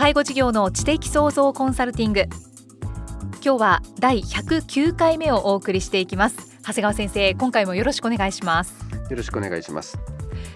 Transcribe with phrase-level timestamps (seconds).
[0.00, 2.24] 介護事業の知的創造コンサルティング。
[3.44, 6.58] 今日は第109回目をお送りしていきます。
[6.62, 8.72] 長谷川先生今回もよろしくお願いします。
[9.10, 9.98] よろしくお願いします。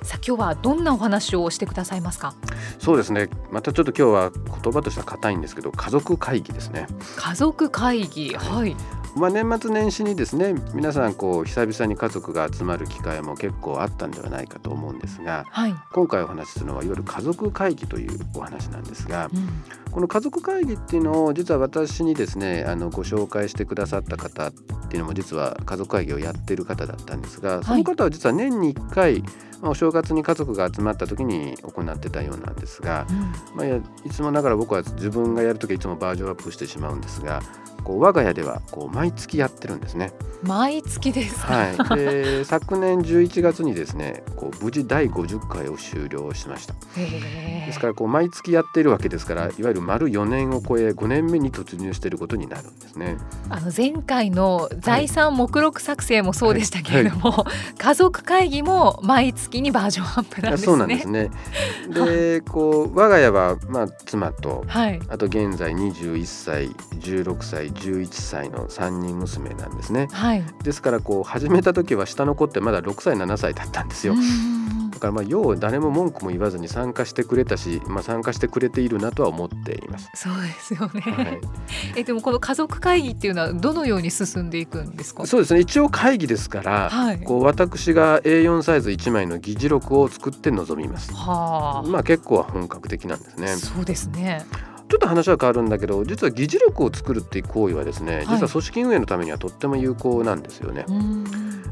[0.02, 2.34] さあ今日はどんなお話をしてくださいますか？
[2.78, 3.28] そうですね。
[3.50, 6.86] またちょっと今日は言葉としては硬いんですけど家族会議ですね。
[7.16, 8.34] 家族会議。
[8.34, 8.74] はい、
[9.16, 24.52] まあ、年末年始にですね皆さんこう久々に家族が集まる機会も結構あったんではないかと思うんですが、はい、今回お話しするのはいわゆる家族会議というお話なんですが、うん、この家族会議っていうのを実は私にですねあのご紹介してくださった方っ
[24.88, 29.22] ていうのも実は家族会議をやってる方だったんですがその方は実は年に1回、
[29.62, 33.16] お正月に家族が集まった時に行ってたようなんですが、うん、
[33.56, 33.66] まあ、
[34.06, 37.40] いつもながら僕は自分がやる時はいつもバージョンアップしてしまうんですが
[37.84, 40.12] こう我が家ではこう毎月やってるんですね。
[40.42, 41.76] 毎月ですはい。
[41.96, 46.74] で昨年11月にですね、こう無事第50回を終了しました。
[46.96, 53.16] ですからこう毎月やっているわけですから、いわゆる丸4年を超え5年目に突入していることになるんですね。
[53.50, 60.66] あの前回の財産目録作成もそうでしたけれども、はいはい、家族会議も毎月にバージョンアップなんですね。
[60.66, 61.30] そうなんですね。
[61.90, 66.68] で、こう我が家はまあ妻と、はい、あと現在21歳、
[67.00, 67.73] 16歳。
[67.74, 74.14] 11歳の3人娘なんですね、はい、ですからこう始めた時は下の子ってまだ6歳7歳だったんですよ。
[74.92, 80.08] だからまあ要は誰も文句も言わずに参加してくれたし、まあ、参加してくれているなとは思っています。
[80.14, 81.40] そうですよね、はい、
[81.96, 85.26] えでもこの家族会議っていうのはどのように進んでいくんですか？
[85.26, 85.60] そうですね。
[85.60, 91.12] 一応会議ですから、はい、こう私が A4 サイズ1枚の議事録を作って臨みます。
[91.12, 93.48] はあ、まあ結構本格的なんですね。
[93.48, 94.46] そうですね
[94.88, 100.84] ちょっと話は変わるんだけど実は議事録を作るっていう行為はですね、実は組織運営のためにはとっても有効なんですよね。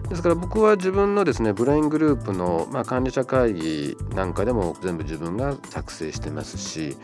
[0.08, 6.96] ですから僕は自分のですねブライングループの、まあ、管理者会議なんかでも全部自分が作成してますし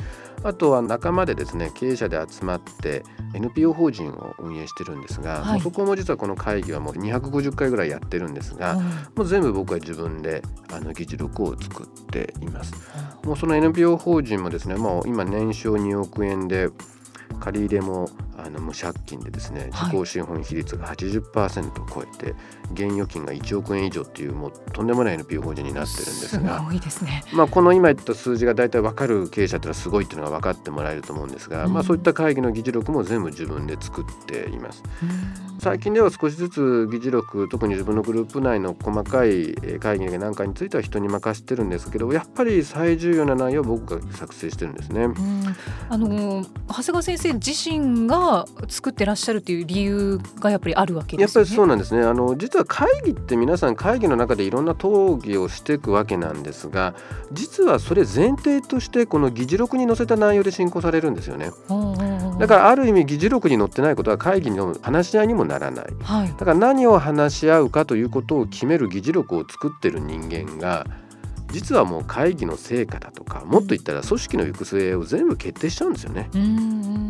[0.43, 3.03] あとは仲間でですね経営者で集まって
[3.35, 12.75] NPO 法人を運営してるんですが、はい、そこも実はこの会議はもう250回ぐらいやってるんですが、うん、もう全部僕は自分であの議事録を作っています。
[13.23, 16.69] うん、もうその NPO 法人もですねもう今年商2億円で
[17.41, 22.35] 借り入れもあの無借金でですね自己資本比率が80%を超えて、
[22.73, 34.83] 現預金が1億円以上っていうもうとんでもない NPO 法人になってるんですがすごいですね、まあ、この今言った数字が大体分かる経営者っていうのはすごいっていうのが分かってもらえると思うんですが、うん、まあ、そういった会議の議事録も全部自分で作っています。
[35.61, 45.09] 最近では少しずつ議事録特に自分のグループ内の細かい会議なんかについては人に任せてるんですけどやっぱり最重要な内容を僕が作成してるんですね。
[45.89, 51.41] あの長谷川先生自身が作ってらっしゃるという理由がやっぱりあるわけですね。
[51.41, 52.05] やっぱりそうなんですね。
[52.05, 56.95] あの実は会議って皆さん会議の中でいろんな討議をしていくわけなんですが
[57.33, 61.51] 実はそれ前提としてこの議事録に載せた内容で進行されるんですよね。
[62.39, 65.87] だからある意味議事録に載ってないことは会議の話し合いにもならない。
[66.03, 70.87] はい、だから何を話し合うかということを決める議事録を作ってる人間が
[71.53, 76.29] 実はもう会議の成果だとかもっと言ったら組織の行く末を全部決定しちゃうんですよね。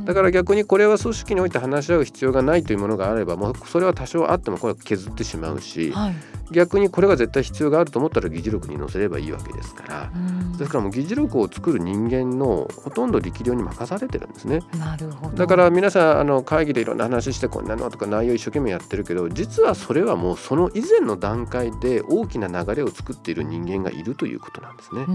[0.04, 6.14] だから逆にこれは組織において話し合う必要がないというものがあればもうそれは多少あってもこれは削ってしまうし、はい、
[6.50, 10.10] 逆にこれが絶対必要があると思ったら議事録に載せればいいわけですから、
[10.56, 14.60] ですからもう議事録を作る人間のほとんど力量に任されてるんですね。
[14.78, 25.06] なるほどだから皆さんあの会議でいろんな話してこんなのとか内容一生懸命やってるけど実はそれはもうその以前の段階で大きな流れを作っている人間がいるということなんですね。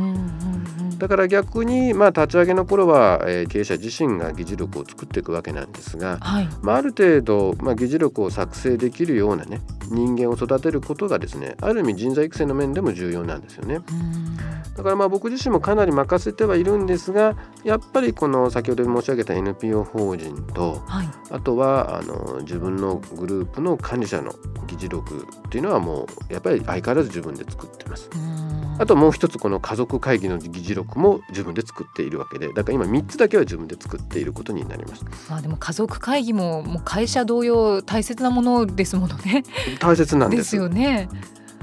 [0.98, 13.80] だから逆にまあ立ち上げの頃は、えー、経営者自身が議事録を作っていくわけなんですが、はい、まあ、ある程度、まあ、議事録を作成できるようなね人間を育てることがですねある意味人材育成の面でも重要なんですよね。
[14.76, 24.34] だからまあ僕自身もかなり任せてはいるんですがやっぱりこの先ほど申し上げた NPO 法人と、はい、あとはあの自分のグループの管理者の
[24.66, 28.10] 議事録っていうのはもうやっぱり相変わらず自分で作ってます。
[28.80, 35.04] あともう一つこの家族会議の議事録も自分で作っているわけでだから今3つだけは自分で作っていることになります。
[35.30, 39.44] まあでも家族会議ももう会社同様大切なものですものね。
[39.82, 41.10] 大切なんですよね。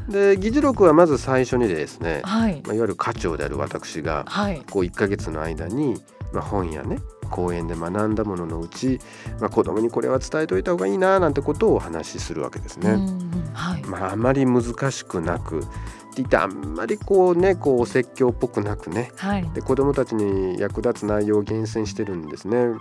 [0.06, 5.98] で議事録はまず最初にですね、はいまあ、いわゆる課長である私が、はい、こう1か月の間に、
[6.34, 6.98] まあ、本やね
[7.30, 8.98] 講演で学んだもののうち、
[9.40, 12.98] まあ、子供にこれは伝えておいた方がいいななんてことをお話しするわけですね。
[13.54, 15.64] はい、まあ、あまり難しくなく
[16.10, 22.74] って言ってあんまりこうねこうお説教っぽくなくね、はい、で子どもたちに役立つ内容を厳選してるんですね。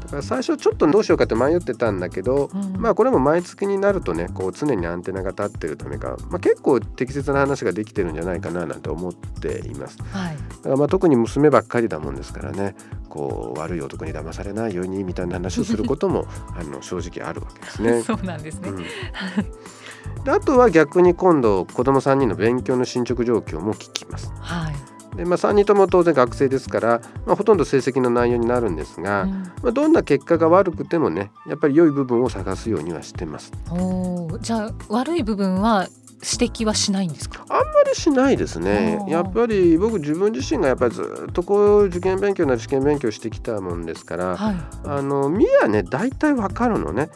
[0.00, 9.98] だから最初ちょっとどうしようかって迷ってたんだけど、うん、まあこれも毎月になるとねこう常にアンテナが立ってるためか、まあ、結構適切な話ができてるんじゃないかななんて思っています。
[10.04, 12.74] はい、だからまあ特に娘ばっかりだもんですからね
[13.08, 18.02] こう悪い男に騙されないようにみたいな話をすることも あの正直あるわけですね。
[18.02, 18.84] そうなんですね、うん
[20.24, 24.32] であとは逆に今度子ども3人の勉強の進捗状況も聞きます。
[24.40, 24.74] はい
[25.16, 29.30] でまあ、3人とも当然学生ですから、まあ、ほとんど成績の内容になるんですが、うん、
[29.62, 33.52] まあ、どんな結果が悪くてもねやっぱり良い部分を探すようにはしてます。
[33.70, 35.88] おじゃあ悪い部分は
[36.22, 37.44] 指摘はしないんですか？
[37.48, 39.04] あんまりしないですね。
[39.08, 47.10] やっぱり僕自分自身がやっぱりずっとこう受験勉強なり試験勉強してきたもんですから、はい、あの見やね大体わかるのね。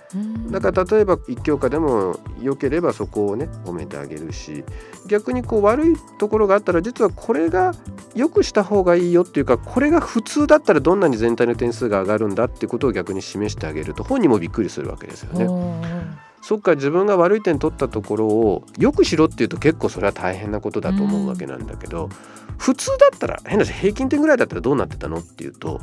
[0.50, 4.64] だから例えば一教科でも良ければそこをね褒めてあげるし
[5.06, 7.74] 逆にこう悪いところがあったら実はこれが
[8.14, 16.27] 良くした方がいいよっていうかこれが普通だったらどんなに全体の点数が上がるんだっていうことを逆に示してあげると本人もびっくりするわけですよね。
[16.48, 22.10] そっか自分が悪い点取ったところをよくしろっていうと結構それは大変なことだと思うわけなんだけど、うん、
[22.56, 25.18] 普通だったら変な話平均点ぐらいだったらどうなってたの？
[25.18, 25.78] っていうと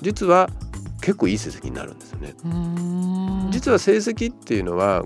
[0.00, 0.50] 実は
[1.00, 2.34] 結構いい成績になるんですよね。
[3.52, 5.04] 実は成績っていうのは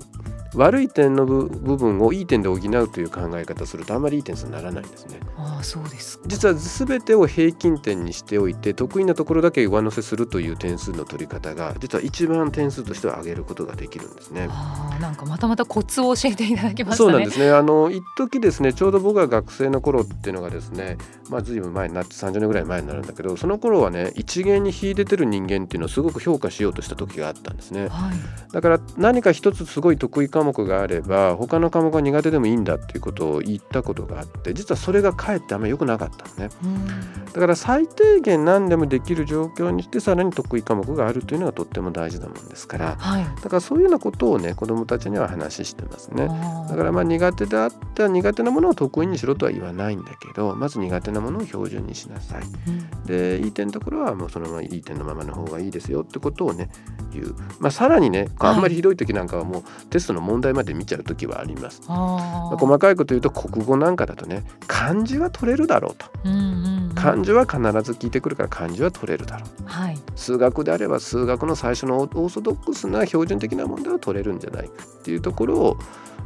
[0.57, 5.19] 悪い点の部分をいい点で補うという考え方するとあまりいい点数にならないんですね。
[5.37, 14.47] あそうです実は全てを平均点にしておいて得意なところだけ上乗せするという点数の取り方が実は一番点数としては上げることができるんですね。
[14.49, 17.51] あなんかまたまたコツを教えていただきまし、ね、そうなんですね。
[17.51, 20.97] あの一時ですねちょうど僕が学生の頃っていうのがですね
[21.29, 27.89] まあ随分前になって30年ぐらい前になるんだけどその頃はね一元に秀でてる人間っていうのをすごく評価しようとした時があったんですね。
[27.89, 36.49] はい、だから何か一つすごい得意科目があれば他の科目は苦手でもいいんだっていうことを言ったことがあって実はそれがかえってあんまり良くなかったのね、
[37.33, 46.27] だから最低限何でもできる状況にしてさらに得意科目があるというのがとっても大事なもんですから、はい、だからそういうようなことをね子どもたちには話してますね。
[46.69, 56.69] だからまあ苦手であった苦手なものを得意にしろとは言わないんだけどまず苦手なものを標準にしなさい、うん、でいい点のところはもうそのままいい点のままの方がいいですよってことをね
[57.13, 61.95] 言う、まあ、さらにねあんまりひどい時なんかはもうテストの問題まで見ちゃう時はあります、ま
[62.53, 75.77] あ、細かいこと言うと国語なんかだとね漢字は取れるだろうと、うんうんうん、漢字は必ず聞いてくるから漢字は取れるだろう、はい、数学であれば数学の最初のオーソドックスな標準的な問題は取れるんじゃないかっていうところを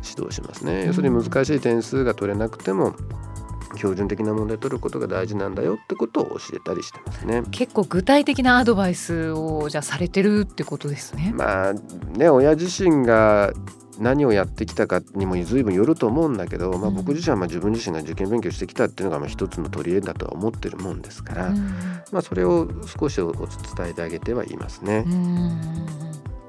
[0.04, 2.96] 指導しますね、うん、要するに難しい点数が取れなくても
[3.76, 7.44] 標準的な問題を取ることが大事なんだよってことを教えたりしてますね。
[7.52, 11.34] 結構具体的なアドバイスをじゃされてるってことですね。
[11.36, 11.74] まあ
[12.18, 13.54] ね親自身が
[14.00, 21.52] 何をやってきたかにも随分よると思うんだけど、まあ、僕自身はまあ自分自身が受験勉強してきたっていうのがまあ一つの取り柄だとは思ってるもんですから、
[22.12, 22.68] まあ、それを
[23.00, 23.48] 少しお伝
[23.90, 25.06] えてあげてはいますね。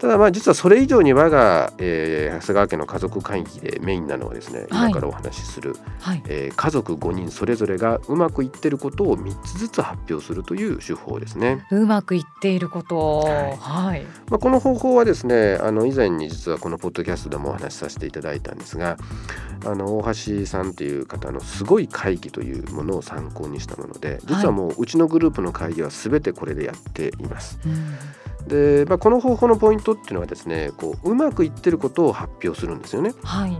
[0.02, 11.64] ただまあ実はそれ以上に我が、えー、長谷川家の家族会議でメインなのはですね、今からお話しする、はい、えー、家族5人それぞれがうまくいってることを3つずつ発表するという手法ですね。
[11.70, 13.56] うまくいっていること、はい。
[13.56, 14.02] はい。
[14.28, 18.96] まあ、この方法はですねあの以前に実はこのポッドキャストでもお話しさせていただいたんですが
[19.64, 27.60] あの大橋さんという方のすごい会議というものを参考にしたもので実はもううちのグループの会議は全てこれでやっています。
[27.64, 33.12] うんで、まあ、この方法のポイントっていうのはですねこううまくいってることを発表するんですよね。
[33.22, 33.56] はい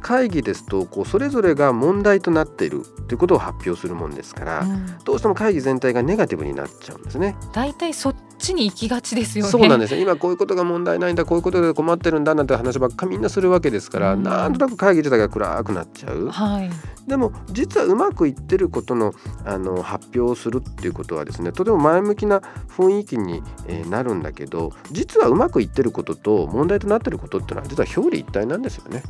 [0.00, 7.36] 会議ですとこうそれぞれが問題となっているということを発表するもんですから、うん、どうしても会議全体がネガティブになっちゃうんですね。
[7.52, 9.50] 大体そっちに行きがちですよね。
[9.50, 16.28] そうなんです今こういうことが問題ないんだこういうことで困ってるんだなんて話ばっかみんなするわけですから、うん、なんとなく会議自体が暗くなっちゃう。
[16.30, 16.70] はい、
[17.06, 19.12] でも実はうまくいってることの
[19.44, 29.02] あの発表をするっていうことはですねとても前向きな雰囲気に、えー、なるんだけど実はうまくいってることと問題となってることっていうのは実は表裏一体なんですよね。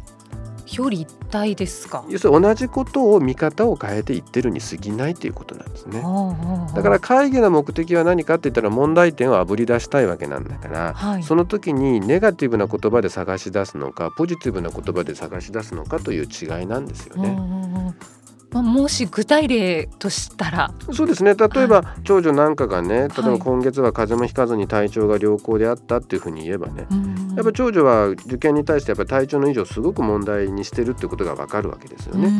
[0.78, 2.04] 表裏一体ですか？
[2.08, 6.02] 要するに同じことを見方を変えて言ってるに過ぎないということなんですね。
[6.74, 17.36] だから会議の目的は何かって言ったら問題点をあぶり出したいわけなんだから、はい、その時にネガティブな言葉で探し出すのかポジティブな言葉で探し出すのかという違いなんですよね。
[18.52, 20.75] まあ、もし具体例としたら。
[20.92, 21.35] そうですね。
[21.35, 26.87] 例えば、はい、長女なんかがね例えば今月は風邪もひかずに体調が良好であったっていうふうに言えばね、
[27.37, 32.30] やっぱ長女は受験に対してやっぱ体調の維持をすごく問題にしてるっていうことがわかるわけですよね。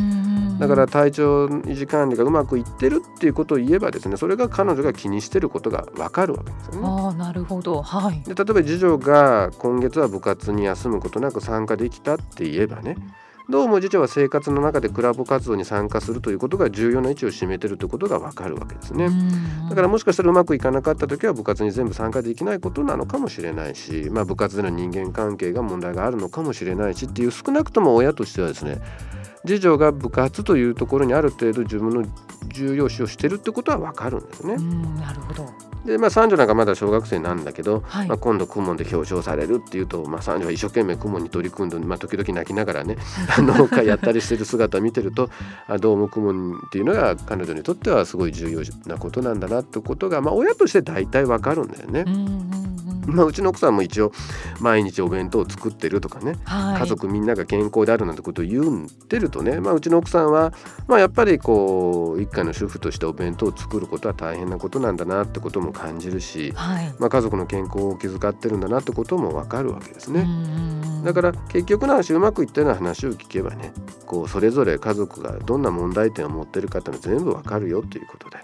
[0.59, 6.87] だから体調維持管理がうまくいってるっていうことを言えばですねそれが彼女が気にしてることがわかるわけですよね。
[6.87, 12.95] あなるほど、はい、で例えば次女が今月は部活に休むことなく参加できたって言えばね、
[13.49, 19.09] どうも次女は生活の中でクラブ活動に参加するということが重要な位置を占めてるということがわかるわけですね。
[19.69, 28.79] だからもしかしたらうまくいかなかった時は部活に全部参加できないことなのかもしれないし、まあ、部活での人間関係が問題があるのかもしれないしっていう少なくとも親としてはですね
[29.45, 32.07] 次女が部活というところにある程度自分の
[32.49, 34.57] 重要視をしてるってことはわかるんですね。
[34.99, 42.97] なるほどでまあ、三女なんかまだ小学生なんだけど、はい、まあ、今度公文で表彰されるっていうと、まあ、三女は一生懸命公文に取り組んで、まあ、時々泣きながらね
[43.41, 45.31] 農家やったりしてる姿を見てると
[45.67, 52.05] あどうも公文っていうのが彼女にとってはすごい重要なことなんだなってことが、まあ、親として大体わかるんだよね。
[53.07, 54.11] まあ、うちの奥さんも一応
[54.59, 60.53] 毎日お弁当を作ってるとかね、はい、家族みんなが健康であるなんてことを言ってるとね、まあ、うちの奥さんは、
[60.87, 70.27] まあ、やっぱりこう一家の主婦としてお弁当を作ることは大変なことなんだなってことも感じるし、はい、まあ、家族の健康を気遣ってるんだなってことも分かるわけですね。
[71.03, 73.73] だから結局の話うまくいったような話を聞けばね
[74.05, 78.37] こうそれぞれ家族がどんな問題点を持ってるかっていうのは全部分かるよということで。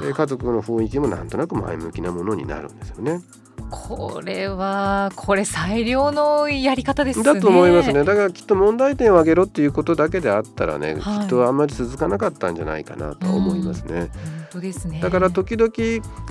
[0.00, 3.22] で家族の雰囲気もなんとなく前向きなものになるんですよね。
[3.70, 7.24] これはこれ最良のやり方ですね。
[7.24, 8.04] だと思いますね。
[8.04, 14.10] だからきっと問題点を挙げろっていうことだけであったらね、はい、きっとあんまり続かなかったんじゃないかなと思いますね。
[14.12, 15.00] 本当ですね。
[15.00, 15.72] だから時々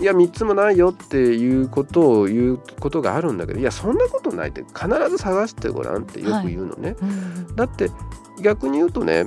[0.02, 6.96] いや三つもないよっていうことを言うことがあるんだけど、いやそんなことないって必ず探してごらんってよく言うのね。
[7.00, 7.92] はいうん、だって
[8.42, 9.26] 逆に言うとね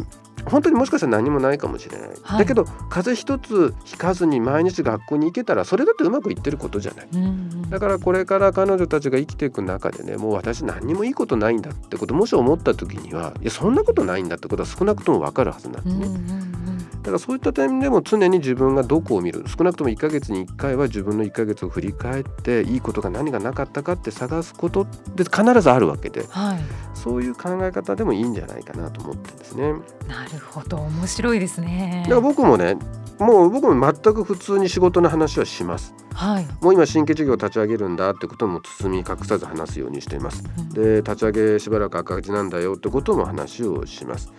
[0.49, 16.68] 本当にもしかしたら何もないかもしれない、はい、だけど風邪一つひかずに毎日学校に行けたらそれだってうまくいってることじゃない、うんうん、だからこれから彼女たちが生きていく中でねもう私何にもいいことないんだってこともし思った時にはいやそんなことないんだってことは少なくとも分かるはずなんでね、うんうん
[17.11, 26.61] からそういった点でも常に自分がどこを見る少なくとも1ヶ月に1回は自分の1ヶ月を振り返っていいことが何がなかったかって探すことで必ずあるわけで、はい、
[26.95, 29.73] そういう考え方でもいいんじゃないかなと思ってですね。
[30.09, 32.03] なるほど面白いですね。
[32.05, 32.77] だから僕もね
[33.19, 35.95] もう僕も全く普通に仕事の話はします。
[36.15, 40.45] はい、もう今新規事業を立ち上げるんだってことも包み隠さず話すようにしています。
[40.59, 44.33] うん、で立ち上げしばらく赤字なんだよってことも話をします。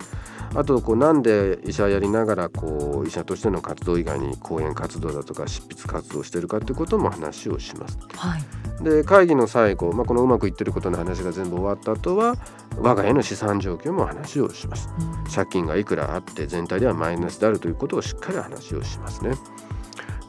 [0.56, 7.98] あとこうなんで医者やりながらこう医者としての活動以外に講演活動だとか執筆活動してるかっていうことも話をします。
[8.16, 12.36] はい、で会議の最後、まあ、このうまくいってることの話が全部終わった後は
[12.78, 14.90] 我が家の資産状況も話をします。
[15.00, 19.32] うん、借金がいくらあって全体ではマイナスであるということをしっかり話をしますね。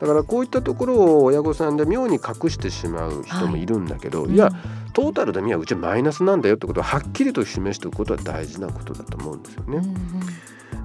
[0.01, 4.51] だからこういったところを親御さんで妙に隠してしまう人もいるんだけど、はい、いや、
[4.95, 9.77] トータルで見はうちマイナスなんだよってことをはっきりと示しておくことは大事なことだと思うんですよね。
[9.77, 9.95] うんうん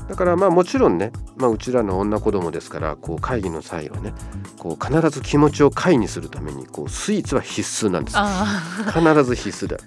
[0.08, 4.14] だからまあもちろんね、まあ、うちらの女子供ですからこう会議の際はね
[4.58, 8.18] こう必ず気持ちを会にするためにこうスイーツは必須なんです
[8.92, 9.78] 必ず必須で。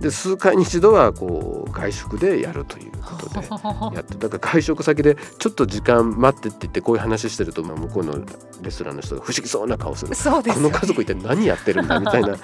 [0.00, 3.46] で数回に一度はこう外食でやるということで
[3.96, 8.18] やってだから外食先でちょっと時間待ってって言ってこういう話してると、まあ、向こうの
[8.60, 10.14] レストランの人が不思議そうな顔する。
[10.14, 12.36] そうです、ね、この家族一体何やってるんだみたいな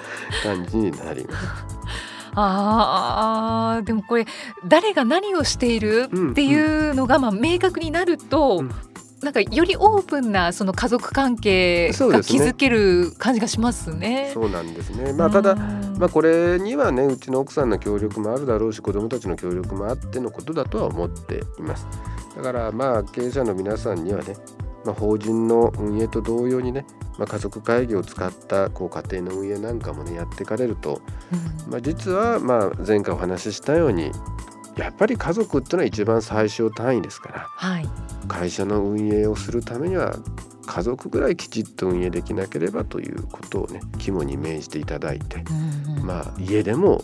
[0.43, 2.10] 感じになります。
[2.35, 4.25] あでもこれ
[4.65, 8.71] 誰が何をしているっていうのがまあ明確になると、うん、
[9.21, 14.31] なんかよりオープンなその家族関係が築ける感じがしますね。
[14.33, 15.13] そうなんですね。
[15.13, 21.87] まあただまあこれにはねうちの奥さんの協力もあるだろうし子どもたちの協力もあってのことだとは思っています。
[22.35, 24.35] だからまあ経営者の皆さんにはね
[24.85, 26.85] まあ、法人の運営と同様にね、
[27.17, 31.01] まあ、家族会議を使ったこう家庭の運営なんかもねやっていかれると、
[31.65, 34.11] うん、まあ、実はまあ前回お話ししたように
[34.77, 37.89] やっぱり家族っていうのは一番最小単位ですから、はい、
[38.27, 40.15] 会社の運営をするためには
[40.65, 45.43] 家族ぐらいきちっと運営できなければということをね肝に銘じていただいて、
[45.89, 47.01] うんうん、まあ家でも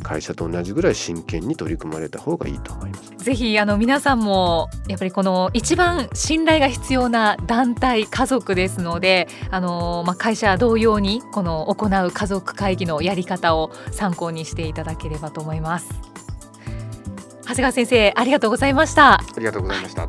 [0.00, 3.10] 会社と同じぐらい真剣に取り組まれた方がいいと思います。
[3.16, 15.88] ぜひあの皆さんもやっぱりこの一番信頼が必要な団体家族ですので、あのまあ、会社同様にこの行う家族会議のやり方を参考にしていただければと思います。
[17.42, 20.08] 長谷川先生ありがとうございましたありがとうございました、